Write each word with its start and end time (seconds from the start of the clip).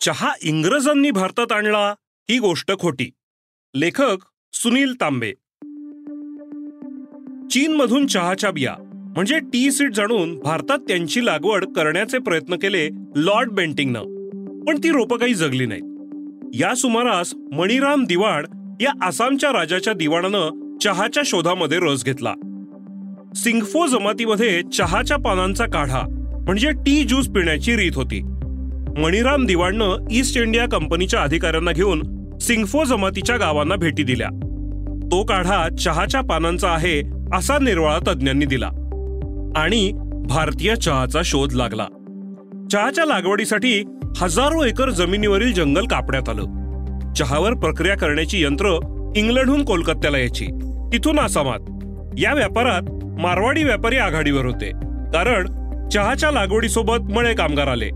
चहा 0.00 0.32
इंग्रजांनी 0.42 1.10
भारतात 1.10 1.52
आणला 1.52 1.94
ही 2.30 2.38
गोष्ट 2.38 2.78
खोटी. 2.78 3.10
लेखक 3.74 4.16
सुनील 4.52 4.94
तांबे. 5.00 5.32
चीनमधून 7.48 8.06
चहाच्या 8.06 8.50
बिया 8.50 8.74
म्हणजे 9.16 9.38
टी 9.38 9.70
सीट 9.70 9.94
जाणून 9.94 10.38
भारतात 10.38 10.78
त्यांची 10.78 11.26
लागवड 11.26 11.64
करण्याचे 11.64 12.18
प्रयत्न 12.18 12.54
केले 12.54 12.88
लॉर्ड 13.16 13.50
बेंटिंगनं. 13.50 14.02
पण 14.64 14.78
ती 14.84 14.90
रोपं 14.90 15.16
काही 15.16 15.34
जगली 15.34 15.66
नाहीत. 15.66 15.82
या 16.54 16.74
सुमारास 16.74 17.34
मणिराम 17.52 18.04
दिवाण 18.04 18.46
या 18.80 18.92
आसामच्या 19.02 19.52
राजाच्या 19.52 19.92
दिवाणानं 19.92 20.76
चहाच्या 20.78 21.22
शोधामध्ये 21.26 21.78
रस 21.82 22.04
घेतला. 22.04 22.34
सिंगफो 23.36 23.86
जमातीमध्ये 23.86 24.62
चहाच्या 24.62 25.16
पानांचा 25.16 25.66
काढा 25.66 26.02
म्हणजे 26.46 26.70
टी 26.70 27.04
ज्यूस 27.04 27.28
पिण्याची 27.28 27.76
रीत 27.76 27.92
होती. 27.94 28.39
मणिराम 28.98 29.46
दिवाणनं 29.46 29.96
ईस्ट 30.10 30.36
इंडिया 30.36 30.66
कंपनीच्या 30.66 31.20
अधिकाऱ्यांना 31.20 31.72
घेऊन 31.72 32.02
सिंगफो 32.38 32.84
जमातीच्या 32.84 33.36
गावांना 33.36 33.76
भेटी 33.76 34.02
दिल्या. 34.02 34.28
तो 35.12 35.24
काढा 35.24 35.68
चहाच्या 35.68 36.20
पानांचा 36.20 36.70
आहे 36.70 37.02
असा 37.34 37.58
निर्वाळा 37.58 37.98
तज्ज्ञांनी 37.98 38.44
दिला. 38.44 38.66
आणि 39.56 39.92
भारतीय 40.28 40.74
चहाचा 40.74 41.20
शोध 41.24 41.52
लागला. 41.52 41.84
चहाच्या 42.72 43.04
लागवडीसाठी 43.04 43.84
हजारो 44.16 44.64
एकर 44.64 44.90
जमिनीवरील 44.90 45.52
जंगल 45.52 45.86
कापण्यात 45.86 46.28
आलं. 46.28 47.12
चहावर 47.12 47.52
प्रक्रिया 47.52 47.96
करण्याची 47.96 48.42
यंत्र 48.42 48.78
इंग्लंडहून 49.16 49.64
कोलकात्याला 49.64 50.18
यायची. 50.18 50.46
तिथून 50.92 51.18
आसामात. 51.18 51.60
या 52.18 52.34
व्यापारात 52.34 53.04
मारवाडी 53.20 53.64
व्यापारी 53.64 53.96
आघाडीवर 53.96 54.44
होते. 54.44 54.70
कारण 55.12 55.46
चहाच्या 55.88 56.30
लागवडीसोबत 56.30 57.12
मळे 57.12 57.34
कामगार 57.34 57.68
आले. 57.68 57.90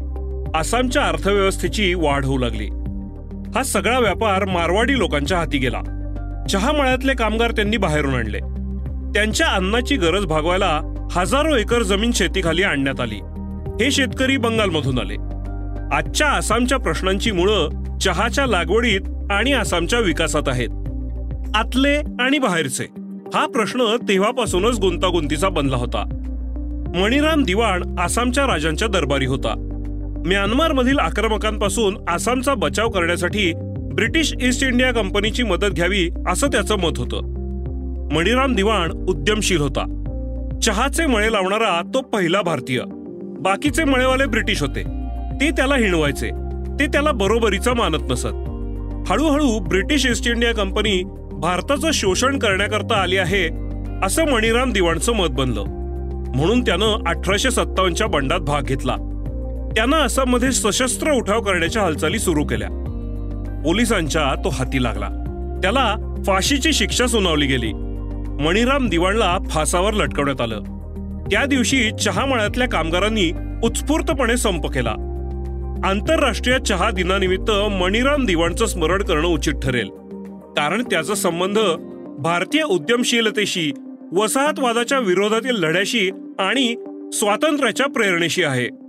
आसामच्या 0.54 1.02
अर्थव्यवस्थेची 1.02 1.94
वाढ 1.94 2.24
होऊ 2.24 2.38
लागली. 2.38 2.66
हा 3.54 3.62
सगळा 3.62 3.98
व्यापार 3.98 4.44
मारवाडी 4.44 4.98
लोकांच्या 4.98 5.38
हाती 5.38 5.58
गेला. 5.58 5.80
चहा 6.50 6.72
मळ्यातले 6.72 7.12
कामगार 7.14 7.50
त्यांनी 7.50 7.76
बाहेरून 7.76 8.14
आणले. 8.14 8.38
त्यांच्या 9.12 9.46
अन्नाची 9.46 9.96
गरज 9.96 10.24
भागवायला 10.24 10.80
हजारो 11.12 11.56
एकर 11.56 11.82
जमीन 11.82 12.12
शेतीखाली 12.12 12.62
आणण्यात 12.62 13.00
आली. 13.00 13.20
हे 13.84 13.90
शेतकरी 13.90 14.36
बंगालमधून 14.36 14.98
आले. 14.98 15.14
आजच्या 15.96 16.28
आसामच्या 16.28 16.78
प्रश्नांची 16.78 17.30
मुळं 17.30 17.68
चहाच्या 17.98 18.46
लागवडीत 18.46 19.00
आणि 19.30 19.52
आसामच्या 19.52 19.98
विकासात 19.98 20.48
आहेत. 20.48 20.68
आतले 21.56 21.96
आणि 21.96 22.38
बाहेरचे. 22.38 22.84
हा 23.34 23.46
प्रश्न 23.46 23.96
तेव्हापासूनच 24.08 24.78
गुंतागुंतीचा 24.78 25.48
बनला 25.48 25.76
होता. 25.76 26.04
मणिराम 26.96 27.42
दिवाण 27.42 27.98
आसामच्या 27.98 28.46
राजांच्या 28.46 28.88
दरबारी 28.88 29.26
होता. 29.26 29.70
म्यानमारमधील 30.26 30.98
आक्रमकांपासून 30.98 31.96
आसामचा 32.08 32.54
बचाव 32.54 32.88
करण्यासाठी 32.88 33.52
ब्रिटिश 33.94 34.34
ईस्ट 34.42 34.64
इंडिया 34.64 34.92
कंपनीची 34.92 35.42
मदत 35.42 35.66
घ्यावी 35.66 36.08
असं 36.28 36.46
त्याचं 36.46 36.76
मत 36.76 36.98
होतं. 36.98 37.20
मणिराम 38.12 38.54
दिवाण 38.54 38.90
उद्यमशील 38.90 39.56
होता. 39.56 40.00
चहाचे 40.62 41.06
मळे 41.06 41.32
लावणारा 41.32 41.80
तो 41.94 42.00
पहिला 42.00 42.42
भारतीय. 42.42 42.80
बाकीचे 43.40 43.84
मळेवाले 43.84 44.26
ब्रिटिश 44.26 44.62
होते. 44.62 44.82
ते 45.40 45.50
त्याला 45.50 45.76
हिणवायचे. 45.76 46.30
ते 46.80 46.86
त्याला 46.86 47.12
बरोबरीचा 47.12 47.74
मानत 47.74 48.10
नसत. 48.10 48.26
हळूहळू 49.12 49.58
ब्रिटिश 49.58 50.06
ईस्ट 50.06 50.28
इंडिया 50.28 50.54
कंपनी 50.54 51.02
भारताचं 51.32 51.90
शोषण 51.92 52.38
करण्याकरता 52.38 53.02
आली 53.02 53.16
आहे 53.16 53.48
असं 54.06 54.24
मणिराम 54.26 54.72
दिवाणचं 54.72 55.12
मत 55.12 55.28
बनलं. 55.28 55.64
म्हणून 56.36 56.60
त्यानं 56.60 57.02
अठराशे 57.06 57.50
सत्तावन्नच्या 57.50 58.06
बंडात 58.06 58.40
भाग 58.40 58.62
घेतला. 58.62 58.96
त्यानं 59.76 59.96
आसाममध्ये 59.96 60.52
सशस्त्र 60.52 61.12
उठाव 61.12 61.40
करण्याच्या 61.40 61.82
हालचाली 61.82 62.18
सुरू 62.18 62.44
केल्या. 62.44 62.68
पोलिसांच्या 63.64 64.34
तो 64.44 64.48
हाती 64.48 64.82
लागला. 64.82 65.08
त्याला 65.62 65.96
फाशीची 66.26 66.72
शिक्षा 66.72 67.06
सुनावली 67.06 67.46
गेली. 67.46 67.72
मणिराम 68.44 68.88
दिवाणला 68.88 69.38
फासावर 69.50 69.92
लटकवण्यात 69.94 70.40
आलं. 70.40 70.62
त्या 71.30 71.46
दिवशी 71.46 71.90
चहा 72.04 72.26
मळ्यातल्या 72.26 72.68
कामगारांनी 72.68 73.32
उत्स्फूर्तपणे 73.64 74.36
संप 74.36 74.66
केला. 74.66 74.90
आंतरराष्ट्रीय 75.84 76.58
चहा 76.58 76.90
दिनानिमित्त 76.90 77.50
मणिराम 77.50 78.26
दिवाणचं 78.26 78.66
स्मरण 78.66 79.02
करणं 79.02 79.28
उचित 79.28 79.52
ठरेल. 79.52 79.88
कारण 80.56 80.82
त्याचा 80.82 81.14
संबंध 81.14 81.58
भारतीय 82.18 82.62
उद्यमशीलतेशी 82.62 83.72
वसाहतवादाच्या 84.12 84.98
विरोधातील 84.98 85.56
लढ्याशी 85.56 86.10
आणि 86.38 86.74
स्वातंत्र्याच्या 87.12 87.86
प्रेरणेशी 87.86 88.42
आहे. 88.42 88.83